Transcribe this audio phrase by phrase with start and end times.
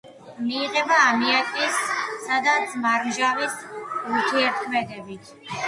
[0.45, 5.35] მიიღება ამიაკისა და ძმარმჟავას ურთიერთქმედებით.